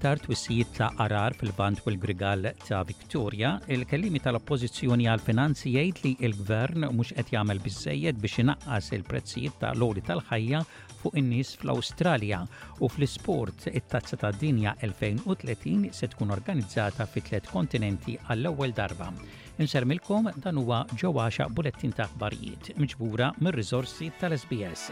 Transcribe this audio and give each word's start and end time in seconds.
iktar 0.00 0.16
twissijiet 0.16 0.70
ta' 0.76 0.88
arar 0.96 1.34
fil-band 1.36 1.80
u 1.84 1.90
l-grigal 1.90 2.52
ta' 2.66 2.78
Victoria, 2.88 3.50
il-kellimi 3.68 4.20
tal-oppożizzjoni 4.24 5.04
għal-finanzi 5.10 5.72
jgħid 5.76 5.98
li 6.06 6.12
il-gvern 6.24 6.86
mhux 6.94 7.12
qed 7.18 7.26
jagħmel 7.34 7.60
biżejjed 7.60 8.16
biex 8.22 8.38
inaqqas 8.40 8.88
il-prezzijiet 8.96 9.52
ta' 9.60 9.74
loli 9.76 10.00
tal-ħajja 10.00 10.62
fuq 11.02 11.14
in-nies 11.20 11.52
fl-Awstralja 11.60 12.40
u 12.80 12.86
fl-isport 12.88 13.66
it-tazza 13.74 14.16
ta' 14.16 14.32
dinja 14.40 14.72
2030 14.80 15.92
se 15.92 16.08
tkun 16.14 16.30
organizzata 16.32 17.04
fi 17.06 17.20
tliet 17.20 17.50
kontinenti 17.52 18.16
għall-ewwel 18.24 18.72
darba. 18.72 19.12
Insermilkom 19.60 20.32
dan 20.40 20.56
huwa 20.62 20.86
ġewwaxa 20.96 21.50
bulettin 21.52 21.92
ta' 21.92 22.08
barijiet 22.20 22.72
miġbura 22.80 23.32
mir-riżorsi 23.44 24.08
tal-SBS. 24.22 24.82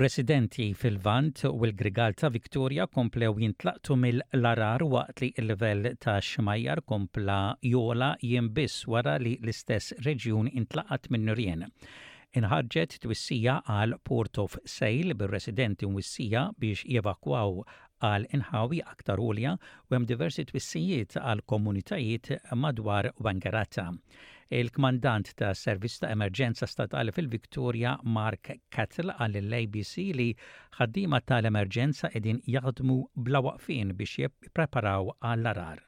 Residenti 0.00 0.72
fil-Vant 0.72 1.42
u 1.50 1.66
l-Grigal 1.66 2.14
ta' 2.16 2.30
Viktoria 2.32 2.86
komplew 2.94 3.34
jintlaqtu 3.42 3.92
mill-larar 4.00 4.80
waqt 4.94 5.20
li 5.20 5.28
il-level 5.42 5.86
ta' 6.00 6.14
xmajjar 6.28 6.80
kompla 6.88 7.40
jola 7.72 8.08
jimbis 8.30 8.86
wara 8.88 9.18
li 9.20 9.34
l-istess 9.42 9.92
reġjun 10.06 10.48
intlaqat 10.48 11.10
minn 11.10 11.28
Nurjen. 11.28 11.66
Inħarġet 12.40 12.96
twissija 13.04 13.58
għal 13.68 13.92
Port 14.08 14.40
of 14.46 14.56
Sale 14.64 15.12
bir-residenti 15.24 15.84
mwissija 15.92 16.46
biex 16.64 16.86
jevakwaw 16.96 17.60
għal 18.02 18.24
inħawi 18.36 18.78
aktar 18.92 19.20
ulja 19.22 19.52
u 19.58 19.94
hemm 19.94 20.06
diversi 20.10 20.42
twissijiet 20.48 21.16
għal 21.20 21.42
komunitajiet 21.52 22.32
madwar 22.62 23.10
Wangaratta 23.26 23.88
il-kmandant 24.52 25.30
ta' 25.38 25.52
servizz 25.56 25.94
ta' 26.02 26.10
emerġenza 26.12 26.66
statali 26.68 27.14
fil-Viktoria 27.16 27.94
Mark 28.16 28.50
Kettle 28.74 29.14
għal 29.22 29.38
l-ABC 29.44 30.10
li 30.18 30.28
ħaddima 30.80 31.22
tal-emerġenza 31.30 32.10
edin 32.18 32.42
jaħdmu 32.56 32.98
bla 33.28 33.40
waqfin 33.46 33.94
biex 33.96 34.18
jippreparaw 34.26 35.14
għall-arar. 35.24 35.80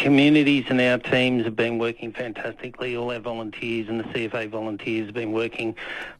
Communities 0.00 0.66
and 0.70 0.80
our 0.80 0.98
teams 0.98 1.44
have 1.44 1.54
been 1.56 1.78
working 1.78 2.12
fantastically. 2.12 2.96
All 2.96 3.10
our 3.12 3.20
volunteers 3.22 3.88
and 3.88 4.00
the 4.00 4.08
CFA 4.14 4.48
volunteers 4.50 5.06
have 5.06 5.14
been 5.14 5.32
working 5.32 5.74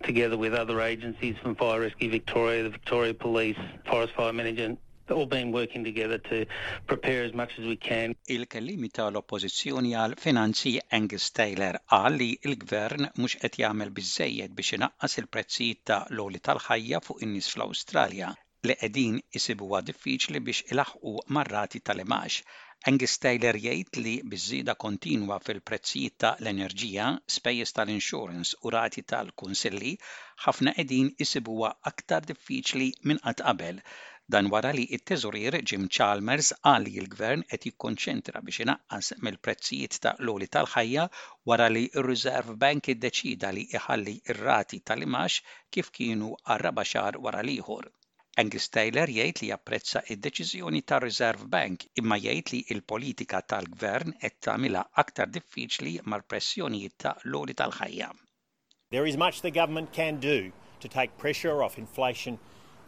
together 0.05 0.37
with 0.39 0.53
other 0.55 0.81
agencies 0.81 1.37
from 1.43 1.57
Fire 1.57 1.81
Rescue 1.81 2.11
Victoria, 2.11 2.63
the 2.63 2.71
Victoria 2.71 3.15
Police, 3.15 3.59
Forest 3.91 4.15
Fire 4.15 4.33
Management, 4.33 4.79
all 5.11 5.27
been 5.27 5.53
working 5.53 5.85
together 5.85 6.19
to 6.19 6.47
prepare 6.87 7.23
as 7.25 7.33
much 7.35 7.53
as 7.59 7.67
we 7.67 7.77
can. 7.77 8.15
Il-kellimi 8.29 8.91
l 9.11 9.17
oppożizzjoni 9.23 9.93
għal 9.97 10.17
finanzi 10.21 10.73
Angus 10.93 11.31
Taylor 11.33 11.79
qal 11.89 12.19
li 12.21 12.31
l-gvern 12.51 13.09
mhux 13.21 13.39
qed 13.43 13.59
jagħmel 13.65 13.93
biżejjed 14.01 14.57
biex 14.61 14.75
inaqqas 14.79 15.19
il-prezzijiet 15.23 15.83
ta' 15.91 16.03
l-oli 16.17 16.41
tal-ħajja 16.41 17.01
fuq 17.07 17.25
in-nies 17.27 17.49
fl-Awstralja 17.53 18.33
li 18.67 18.75
qegħdin 18.81 19.19
isibuha 19.41 19.81
diffiċli 19.89 20.43
biex 20.49 20.65
ilaħqu 20.75 21.13
marrati 21.37 21.81
tal-imax. 21.81 22.41
Angus 22.89 23.17
Taylor 23.19 23.57
jgħid 23.59 23.99
li 24.05 24.15
biżida 24.23 24.75
kontinwa 24.79 25.41
fil-prezzijiet 25.43 26.15
ta' 26.25 26.35
l-enerġija, 26.39 27.09
spejjeż 27.37 27.73
tal-insurance 27.75 28.55
u 28.63 28.71
rati 28.75 29.03
tal-kunsilli 29.03 29.97
ħafna 30.47 30.77
qegħdin 30.77 31.11
isibuha 31.25 31.73
aktar 31.93 32.27
diffiċli 32.31 32.93
minn 33.09 33.23
qatt 33.25 33.43
qabel 33.49 33.83
Dan 34.29 34.51
wara 34.53 34.71
li 34.77 34.83
it-teżurier 34.95 35.55
Jim 35.69 35.85
Chalmers 35.97 36.51
għal 36.71 36.83
li 36.87 36.91
l-gvern 37.03 37.43
qed 37.53 37.63
jikkonċentra 37.69 38.43
biex 38.49 38.59
inaqqas 38.65 39.07
mill-prezzijiet 39.27 39.95
ta' 40.05 40.11
loli 40.29 40.49
tal-ħajja 40.57 41.07
wara 41.51 41.69
li 41.73 41.85
r-Reserve 42.03 42.57
Bank 42.65 42.91
iddeċida 42.95 43.53
li 43.59 43.63
iħalli 43.79 44.15
r 44.35 44.43
rati 44.49 44.81
tal-imax 44.91 45.39
kif 45.77 45.89
kienu 45.99 46.35
għarraba 46.45 46.85
xar 46.91 47.17
wara 47.29 47.41
liħor. 47.49 47.87
Angus 48.45 48.69
Taylor 48.77 49.09
jgħid 49.15 49.41
li 49.47 49.49
japprezza 49.55 50.05
id-deċiżjoni 50.13 50.85
tar 50.93 51.07
Reserve 51.07 51.49
Bank 51.57 51.89
imma 52.03 52.21
jgħid 52.21 52.53
li 52.55 52.61
l-politika 52.77 53.41
tal-gvern 53.55 54.13
qed 54.21 54.39
tagħmilha 54.51 54.85
aktar 55.07 55.33
diffiċli 55.39 55.95
mal-pressjonijiet 56.05 56.99
ta' 57.07 57.17
loli 57.33 57.57
tal-ħajja. 57.63 58.13
There 58.93 59.09
is 59.09 59.17
much 59.25 59.41
the 59.41 59.57
government 59.61 59.97
can 60.01 60.21
do 60.31 60.53
to 60.85 60.87
take 60.99 61.17
pressure 61.17 61.65
off 61.65 61.81
inflation 61.87 62.37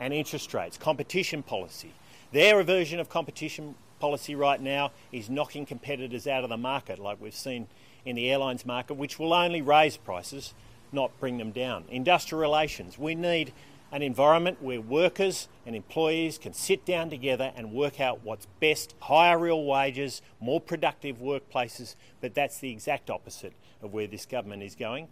and 0.00 0.14
interest 0.14 0.52
rates, 0.54 0.78
competition 0.78 1.42
policy. 1.44 1.92
Their 2.32 2.60
version 2.62 2.98
of 2.98 3.08
competition 3.10 3.74
policy 4.00 4.34
right 4.34 4.60
now 4.60 4.90
is 5.12 5.28
knocking 5.30 5.66
competitors 5.66 6.26
out 6.26 6.42
of 6.42 6.48
the 6.48 6.56
market, 6.56 6.98
like 6.98 7.20
we've 7.20 7.34
seen 7.34 7.68
in 8.04 8.16
the 8.16 8.30
airlines 8.30 8.64
market, 8.64 8.94
which 8.94 9.18
will 9.18 9.34
only 9.34 9.60
raise 9.60 9.98
prices, 9.98 10.54
not 10.90 11.12
bring 11.20 11.36
them 11.36 11.52
down. 11.52 11.84
Industrial 11.90 12.40
relations. 12.40 12.96
We 12.98 13.14
need 13.14 13.52
an 13.92 14.00
environment 14.02 14.62
where 14.62 14.80
workers 14.80 15.48
and 15.66 15.76
employees 15.76 16.38
can 16.38 16.54
sit 16.54 16.86
down 16.86 17.10
together 17.10 17.52
and 17.54 17.72
work 17.72 18.00
out 18.00 18.24
what's 18.24 18.46
best, 18.58 18.94
higher 19.00 19.36
real 19.38 19.64
wages, 19.64 20.22
more 20.40 20.60
productive 20.60 21.18
workplaces, 21.18 21.94
but 22.22 22.34
that's 22.34 22.58
the 22.58 22.70
exact 22.70 23.10
opposite 23.10 23.52
of 23.82 23.92
where 23.92 24.06
this 24.06 24.24
government 24.24 24.62
is 24.62 24.74
going. 24.76 25.08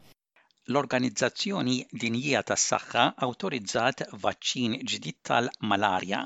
L-Organizzazzjoni 0.74 1.74
Dinjija 2.00 2.40
tas-Saħħa 2.48 3.04
awtorizzat 3.26 4.02
vaċċin 4.24 4.74
ġdid 4.92 5.18
tal-malarja. 5.30 6.20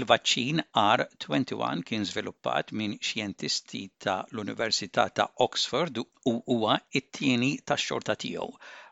Il-vaċċin 0.00 0.64
R21 0.84 1.84
kien 1.90 2.08
żviluppat 2.12 2.72
minn 2.80 2.96
xjentisti 3.10 3.84
ta' 4.06 4.16
l-Università 4.34 5.06
ta' 5.20 5.28
Oxford 5.48 6.04
u 6.32 6.38
huwa 6.56 6.80
t-tieni 6.96 7.52
tax-xorta 7.72 8.18
tiegħu. 8.26 8.50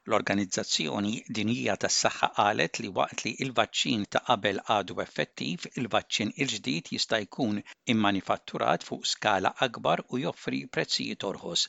L-Organizzazzjoni 0.08 1.10
Dinjija 1.38 1.74
tas-Saħħa 1.84 2.28
qalet 2.36 2.78
li 2.82 2.90
waqt 2.98 3.24
li 3.28 3.32
il-vaċċin 3.46 4.04
ta' 4.14 4.22
qabel 4.28 4.60
għadu 4.74 4.94
effettiv, 5.04 5.66
il-vaċċin 5.80 6.30
il-ġdid 6.44 6.86
jista' 6.94 7.18
jkun 7.24 7.58
immanifatturat 7.94 8.86
fuq 8.88 9.10
skala 9.10 9.50
akbar 9.66 10.02
u 10.08 10.20
joffri 10.22 10.60
prezzijiet 10.76 11.26
orħos. 11.32 11.64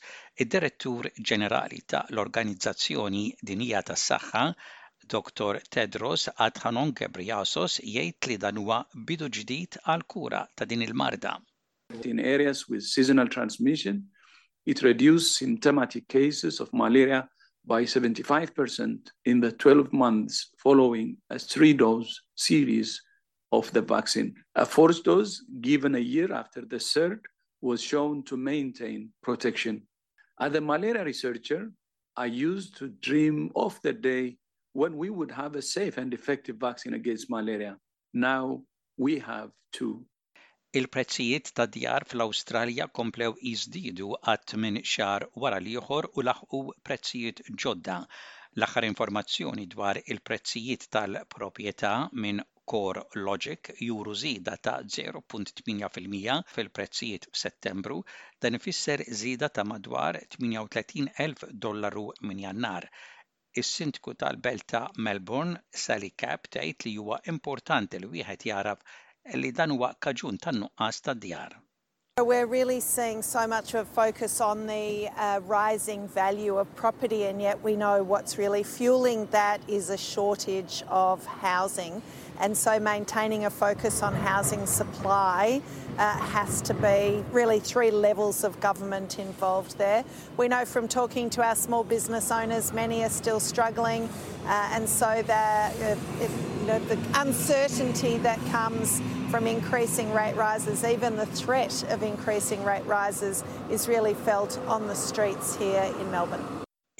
Id-Direttur 0.45 1.09
Ġenerali 1.31 1.81
ta' 1.91 2.05
l-Organizzazzjoni 2.13 3.25
Dinjija 3.51 3.81
tas-Saħħa 3.91 4.43
Dr. 5.15 5.59
Tedros 5.77 6.29
Adhanom 6.47 6.95
Ghebreyesus 7.01 7.81
jgħid 7.83 8.31
li 8.31 8.37
dan 8.45 8.63
huwa 8.63 8.79
bidu 9.11 9.27
ġdid 9.39 9.81
għal 9.91 10.07
kura 10.15 10.45
ta' 10.55 10.69
din 10.71 10.87
il-marda. 10.87 11.35
In 12.07 12.23
areas 12.35 12.63
with 12.69 12.87
seasonal 12.93 13.27
transmission, 13.27 13.99
it 14.65 14.85
reduces 14.87 15.35
symptomatic 15.43 16.07
cases 16.07 16.61
of 16.63 16.71
malaria 16.71 17.25
by 17.65 17.83
75% 17.83 18.99
in 19.25 19.39
the 19.39 19.51
12 19.51 19.93
months 19.93 20.49
following 20.57 21.17
a 21.29 21.37
three 21.37 21.73
dose 21.73 22.21
series 22.35 23.01
of 23.51 23.71
the 23.71 23.81
vaccine. 23.81 24.33
A 24.55 24.65
fourth 24.65 25.03
dose 25.03 25.43
given 25.61 25.95
a 25.95 25.99
year 25.99 26.33
after 26.33 26.61
the 26.61 26.79
third 26.79 27.21
was 27.61 27.81
shown 27.81 28.23
to 28.23 28.37
maintain 28.37 29.09
protection. 29.21 29.83
As 30.39 30.55
a 30.55 30.61
malaria 30.61 31.03
researcher, 31.03 31.71
I 32.15 32.25
used 32.25 32.77
to 32.77 32.87
dream 33.01 33.51
of 33.55 33.79
the 33.83 33.93
day 33.93 34.37
when 34.73 34.97
we 34.97 35.09
would 35.09 35.31
have 35.31 35.55
a 35.55 35.61
safe 35.61 35.97
and 35.97 36.13
effective 36.13 36.55
vaccine 36.57 36.95
against 36.95 37.29
malaria. 37.29 37.77
Now 38.13 38.63
we 38.97 39.19
have 39.19 39.51
two. 39.73 40.05
Il-prezzijiet 40.79 41.49
ta' 41.57 41.63
djar 41.73 42.03
fl-Awstralja 42.11 42.85
komplew 42.97 43.33
jiżdiedu 43.47 44.05
għat 44.31 44.53
minn 44.63 44.77
xar 44.91 45.25
wara 45.43 45.57
liħor 45.65 46.05
u 46.21 46.23
laħqu 46.27 46.59
prezzijiet 46.89 47.41
ġodda. 47.63 47.97
L-aħħar 48.59 48.87
informazzjoni 48.89 49.65
dwar 49.73 49.99
il-prezzijiet 50.15 50.85
tal-proprjetà 50.97 51.91
minn 52.23 52.39
Core 52.73 53.03
Logic 53.25 53.71
juru 53.87 54.15
zida 54.23 54.53
ta' 54.69 54.77
0.8% 54.97 56.39
fil-prezzijiet 56.55 57.27
f'Settembru, 57.33 57.99
dan 58.39 58.59
ifisser 58.61 59.03
zida 59.25 59.49
ta' 59.51 59.67
madwar 59.73 60.21
38,000 60.39 61.45
dollaru 61.67 62.07
minn 62.29 62.45
jannar. 62.47 62.87
Is-sindku 63.63 64.15
tal-belt 64.23 64.69
ta' 64.75 64.85
Melbourne, 64.97 65.59
Sally 65.87 66.13
Cap, 66.25 66.47
tgħid 66.47 66.87
li 66.87 66.95
huwa 67.03 67.19
importanti 67.35 67.99
li 68.05 68.13
wieħed 68.15 68.51
jaraf 68.55 68.91
li 69.33 69.53
we 69.61 69.75
We're 72.23 72.45
really 72.47 72.79
seeing 72.79 73.21
so 73.21 73.45
much 73.47 73.75
of 73.75 73.87
focus 73.87 74.41
on 74.41 74.67
the 74.67 75.07
uh, 75.15 75.39
rising 75.45 76.07
value 76.07 76.57
of 76.57 76.75
property, 76.75 77.23
and 77.25 77.41
yet 77.41 77.59
we 77.61 77.75
know 77.75 78.03
what's 78.03 78.37
really 78.37 78.61
fueling 78.63 79.25
that 79.27 79.61
is 79.67 79.89
a 79.89 79.97
shortage 79.97 80.83
of 80.87 81.25
housing. 81.25 82.01
And 82.39 82.57
so 82.57 82.79
maintaining 82.79 83.45
a 83.45 83.49
focus 83.51 84.01
on 84.01 84.13
housing 84.15 84.65
supply 84.65 85.61
uh, 85.99 86.17
has 86.17 86.61
to 86.63 86.73
be 86.73 87.23
really 87.31 87.59
three 87.59 87.91
levels 87.91 88.43
of 88.43 88.59
government 88.59 89.19
involved 89.19 89.77
there. 89.77 90.03
We 90.37 90.47
know 90.47 90.65
from 90.65 90.87
talking 90.87 91.29
to 91.31 91.43
our 91.43 91.55
small 91.55 91.83
business 91.83 92.31
owners, 92.31 92.73
many 92.73 93.03
are 93.03 93.09
still 93.09 93.39
struggling, 93.39 94.09
uh, 94.45 94.69
and 94.73 94.89
so 94.89 95.21
that 95.27 95.75
uh, 95.79 95.95
you 96.61 96.67
know, 96.67 96.79
the 96.85 96.97
uncertainty 97.15 98.17
that 98.19 98.37
comes 98.51 99.01
from 99.31 99.47
increasing 99.47 100.13
rate 100.13 100.35
rises, 100.35 100.83
even 100.83 101.15
the 101.15 101.25
threat 101.25 101.83
of 101.89 102.03
increasing 102.03 102.63
rate 102.63 102.85
rises 102.85 103.43
is 103.71 103.87
really 103.87 104.13
felt 104.13 104.59
on 104.67 104.85
the 104.87 104.93
streets 104.93 105.55
here 105.55 105.91
in 105.99 106.11
Melbourne. 106.11 106.45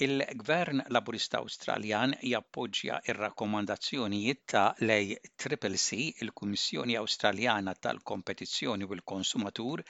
Il-Gvern 0.02 0.82
Laburista 0.96 1.38
Australian 1.46 2.16
jappoġġja 2.26 2.96
ir-rakkomandazzjonijiet 3.12 4.42
ta' 4.50 4.72
lej 4.82 5.14
Triple 5.38 5.78
C, 5.78 6.08
il-Kummissjoni 6.24 6.98
Australjana 6.98 7.76
tal-Kompetizzjoni 7.78 8.88
u 8.88 8.96
l-Konsumatur, 8.98 9.84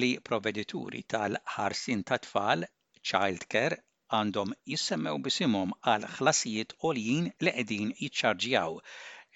li 0.00 0.14
proveditori 0.24 1.04
tal-ħarsin 1.04 2.06
ta' 2.08 2.22
tfal, 2.24 2.64
child 3.02 3.44
care, 3.52 3.82
għandhom 4.16 4.50
jissemmew 4.70 5.18
bisimhom 5.26 5.70
għal 5.90 6.02
ħlasijiet 6.16 6.72
għoljin 6.80 7.28
li 7.46 7.52
qegħdin 7.58 7.92
jiċċarġjaw. 8.00 8.74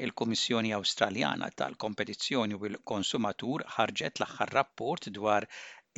Il-Kummissjoni 0.06 0.73
Awstraljana 0.78 1.49
tal-Kompetizzjoni 1.62 2.58
u 2.61 2.69
l-Konsumatur 2.73 3.64
ħarġet 3.78 4.20
l-aħħar 4.20 4.52
rapport 4.58 5.08
dwar 5.20 5.49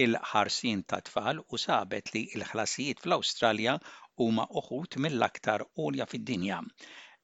il-ħarsin 0.06 0.86
ta' 0.92 1.02
tfal 1.10 1.42
u 1.42 1.62
sabet 1.66 2.14
li 2.14 2.24
l-ħlasijiet 2.38 3.02
fl-Awstralja 3.02 3.76
huma 4.26 4.46
oħut 4.62 5.00
mill-aktar 5.06 5.66
għolja 5.72 6.08
fid-dinja. 6.14 6.62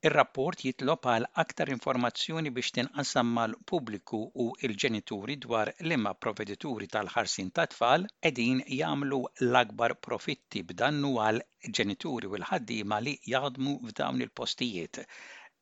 Ir-rapport 0.08 0.56
jitlob 0.66 1.06
għal 1.10 1.26
aktar 1.42 1.70
informazzjoni 1.74 2.50
biex 2.56 2.72
tinqasam 2.78 3.28
mal-pubbliku 3.36 4.18
u 4.42 4.44
l-ġenituri 4.68 5.36
dwar 5.44 5.70
l 5.72 5.86
l-imma 5.86 6.12
provvedituri 6.24 6.88
tal-ħarsin 6.96 7.48
ta' 7.58 7.64
tfal 7.74 8.04
qegħdin 8.26 8.60
jagħmlu 8.80 9.20
l-akbar 9.46 9.94
profitti 10.08 10.62
b'dannu 10.72 11.14
għal 11.28 11.40
ġenituri 11.80 12.34
u 12.34 12.36
l-ħaddiema 12.42 13.00
li 13.08 13.16
jaħdmu 13.34 13.78
f'dawn 13.88 14.26
il-postijiet 14.28 15.02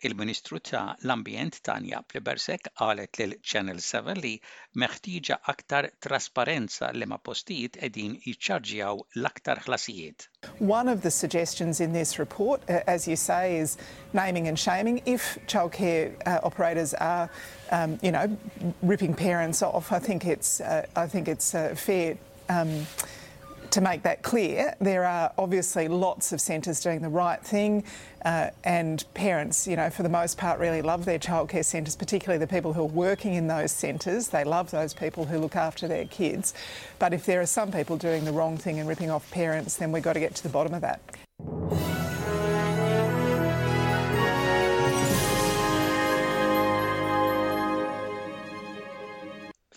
Il-Ministru 0.05 0.59
ta' 0.59 0.95
l-Ambjent 1.05 1.61
Tanja 1.63 2.03
Plibersek 2.03 2.67
qalet 2.77 3.19
lil 3.21 3.37
Channel 3.43 3.79
7 3.81 4.17
li 4.19 4.33
meħtieġa 4.83 5.37
aktar 5.55 5.87
trasparenza 6.03 6.89
li 6.97 7.07
ma' 7.07 7.21
postijiet 7.23 7.79
edin 7.89 8.17
jiċċarġjaw 8.25 8.99
l-aktar 9.21 9.61
ħlasijiet. 9.63 10.27
One 10.59 10.89
of 10.89 11.03
the 11.07 11.11
suggestions 11.11 11.81
in 11.81 11.93
this 11.93 12.19
report, 12.19 12.69
uh, 12.69 12.81
as 12.89 13.07
you 13.07 13.15
say, 13.17 13.59
is 13.59 13.77
naming 14.13 14.49
and 14.49 14.59
shaming. 14.59 15.01
If 15.07 15.39
childcare 15.47 16.11
uh, 16.27 16.41
operators 16.43 16.95
are, 16.95 17.31
um, 17.71 17.99
you 18.03 18.11
know, 18.11 18.27
ripping 18.83 19.15
parents 19.15 19.63
off, 19.63 19.93
I 19.93 20.01
think 20.01 20.27
it's, 20.27 20.61
uh, 20.61 20.85
I 20.97 21.07
think 21.07 21.29
it's 21.29 21.55
uh 21.55 21.77
fair 21.77 22.17
um, 22.49 22.87
to 23.73 23.81
make 23.81 24.03
that 24.03 24.23
clear, 24.23 24.75
there 24.81 25.05
are 25.05 25.33
obviously 25.39 25.89
lots 25.89 26.33
of 26.33 26.41
centres 26.41 26.79
doing 26.81 27.01
the 27.01 27.09
right 27.09 27.41
thing, 27.43 27.83
uh, 28.25 28.51
and 28.65 29.05
parents, 29.15 29.67
you 29.67 29.77
know, 29.77 29.89
for 29.91 30.03
the 30.03 30.09
most 30.09 30.37
part, 30.39 30.61
really 30.61 30.83
love 30.83 31.05
their 31.05 31.19
childcare 31.19 31.65
centres, 31.65 31.97
particularly 31.97 32.39
the 32.39 32.47
people 32.47 32.73
who 32.73 32.83
are 32.83 32.87
working 32.87 33.35
in 33.35 33.47
those 33.49 33.73
centres. 33.73 34.29
They 34.29 34.45
love 34.45 34.71
those 34.71 34.93
people 34.95 35.25
who 35.25 35.39
look 35.39 35.57
after 35.57 35.89
their 35.89 36.05
kids. 36.05 36.55
But 36.99 37.13
if 37.13 37.25
there 37.27 37.41
are 37.41 37.47
some 37.47 37.73
people 37.73 37.97
doing 37.97 38.25
the 38.25 38.33
wrong 38.33 38.57
thing 38.59 38.79
and 38.79 38.89
ripping 38.89 39.11
off 39.11 39.29
parents, 39.31 39.77
then 39.77 39.91
we've 39.91 40.03
got 40.05 40.13
to 40.13 40.21
get 40.21 40.35
to 40.37 40.43
the 40.43 40.49
bottom 40.51 40.75
of 40.75 40.83
that. 40.83 41.01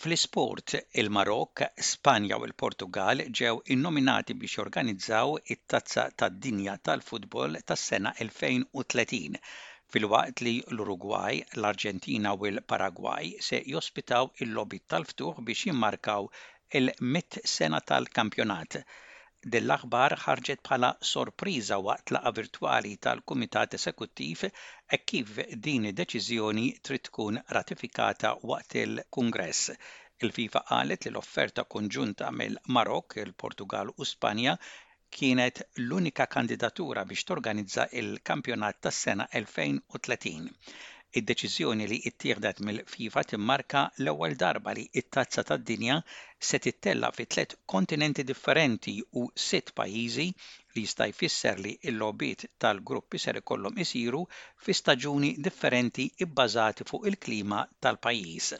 Fl-isport, 0.06 0.74
il-Marok, 1.02 1.62
Spanja 1.92 2.38
u 2.42 2.44
l-Portugal 2.48 3.22
ġew 3.38 3.56
innominati 3.76 4.34
biex 4.42 4.54
jorganizzaw 4.58 5.32
it-tazza 5.56 6.04
tad-dinja 6.22 6.76
tal-futbol 6.90 7.58
tas-sena 7.72 8.12
2030 8.20 9.40
fil-waqt 9.96 10.44
li 10.48 10.54
l-Uruguay, 10.76 11.42
l-Arġentina 11.62 12.34
u 12.42 12.50
l-Paraguay 12.54 13.32
se 13.50 13.62
jospitaw 13.78 14.30
il-lobby 14.48 14.84
tal-ftuħ 14.96 15.42
biex 15.50 15.70
jimmarkaw 15.72 16.30
il-100 16.82 17.46
sena 17.56 17.82
tal-kampjonat 17.94 18.82
dell 19.54 19.72
aħbar 19.74 20.14
ħarġet 20.20 20.62
bħala 20.68 20.88
sorpriża 21.08 21.76
waqt 21.88 22.14
laqa 22.16 22.30
virtwali 22.38 22.94
tal-Kumitat 23.08 23.76
Esekuttiv 23.78 24.46
e 24.48 25.00
kif 25.12 25.36
din 25.68 25.86
id-deċiżjoni 25.92 26.64
trid 26.90 27.04
tkun 27.12 27.38
ratifikata 27.58 28.32
waqt 28.52 28.78
il-Kungress. 28.86 29.70
Il-FIFA 30.26 30.64
qalet 30.72 31.06
li 31.06 31.12
l-offerta 31.14 31.66
konġunta 31.76 32.32
mill 32.40 32.58
marok 32.80 33.18
il-Portugal 33.28 33.94
u 34.02 34.10
Spanja 34.16 34.58
kienet 35.20 35.64
l-unika 35.84 36.26
kandidatura 36.38 37.06
biex 37.14 37.30
torganizza 37.30 37.86
il-kampjonat 38.02 38.82
tas-sena 38.88 39.30
2030. 39.38 40.54
Id-deċiżjoni 41.20 41.86
li 41.90 41.98
ttieħdet 42.14 42.58
mill-FIFA 42.70 43.22
timmarka 43.32 43.84
l-ewwel 44.02 44.34
darba 44.42 44.74
li 44.80 44.84
t-tazza 44.98 45.44
tad-dinja 45.52 45.96
se 46.48 46.60
tittella 46.66 47.12
fi 47.20 47.28
tliet 47.36 47.56
kontinenti 47.76 48.26
differenti 48.32 48.96
u 49.22 49.24
sitt 49.46 49.72
pajjiżi 49.80 50.28
li 50.74 50.84
jista' 50.88 51.08
jfisser 51.14 51.64
li 51.68 51.74
l-logħbiet 51.96 52.46
tal-gruppi 52.66 53.24
ser 53.28 53.40
ikollhom 53.44 53.80
isiru 53.86 54.26
fi 54.68 54.78
staġuni 54.82 55.32
differenti 55.50 56.12
bbażati 56.34 56.92
fuq 56.92 57.10
il-klima 57.14 57.64
tal-pajjiż 57.88 58.56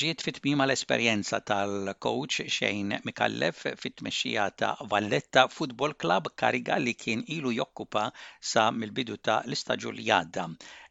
ġiet 0.00 0.22
fit 0.24 0.38
l-esperjenza 0.42 1.38
tal-coach 1.48 2.36
Shane 2.54 2.98
Mikallef 3.04 3.64
fit-tmexxija 3.82 4.44
ta' 4.60 4.70
Valletta 4.92 5.44
Football 5.56 5.94
Club 6.04 6.28
kariga 6.42 6.76
li 6.80 6.94
kien 6.94 7.24
ilu 7.36 7.52
jokkupa 7.52 8.04
sa 8.52 8.64
mill-bidu 8.78 9.16
ta' 9.26 9.42
l-istaġun 9.46 9.94
li 9.98 10.08
għadda. 10.18 10.44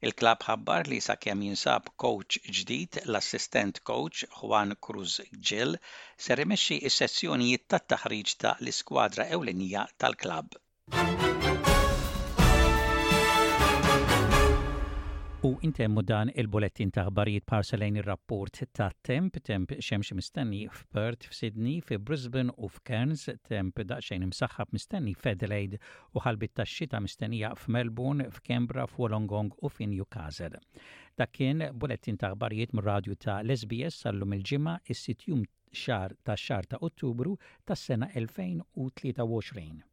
Il-klab 0.07 0.44
ħabbar 0.48 0.88
li 0.92 1.00
sakemm 1.06 1.44
jinsab 1.50 1.89
coach 2.06 2.38
ġdid, 2.59 3.01
l-assistent 3.07 3.81
coach 3.92 4.25
Juan 4.42 4.75
Cruz 4.88 5.18
Gil, 5.33 5.77
ser 6.18 6.44
imexxi 6.45 6.77
is 6.89 7.01
sessjonijiet 7.01 7.65
tat-taħriġ 7.69 8.36
ta' 8.44 8.56
l-iskwadra 8.62 9.30
ewlenija 9.38 9.88
tal-klab. 9.98 10.59
U 15.44 15.58
intemmu 15.66 16.04
dan 16.06 16.30
il-bulettin 16.42 16.92
ta' 16.94 17.08
ħbarijiet 17.08 17.48
parselejn 17.50 17.96
rapport 18.06 18.60
ta' 18.78 18.92
temp, 19.08 19.40
temp 19.42 19.74
xemx 19.88 20.14
mistenni 20.14 20.60
f'Perth, 20.70 21.26
f'Sydney, 21.32 21.80
f'Brisbane 21.82 22.54
u 22.62 22.70
f'Cairns, 22.70 23.24
temp 23.50 23.82
daqsxejn 23.92 24.28
msaxħab 24.30 24.76
mistenni 24.78 25.16
f'Adelaide 25.18 25.80
u 26.14 26.22
ħalbit 26.28 26.54
ta' 26.60 26.68
xita 26.76 27.02
mistennija 27.02 27.56
f'Melbourne, 27.58 28.30
f'Kembra, 28.38 28.86
f'Wolongong 28.92 29.50
u 29.66 29.74
f'Newcastle. 29.74 30.62
Dak 31.18 31.34
kien 31.39 31.65
bulettin 31.74 32.22
ta' 32.22 32.36
ħbarijiet 32.36 32.77
mir-radju 32.77 33.18
ta' 33.25 33.39
Lesbies 33.42 33.98
sallum 34.06 34.38
il-ġimgħa 34.38 34.77
is-sitjum 34.94 35.42
xar 35.86 36.13
ta' 36.22 36.38
xar 36.48 36.70
ta' 36.75 36.84
Ottubru 36.86 37.34
tas-sena 37.65 38.13
2023. 38.13 39.89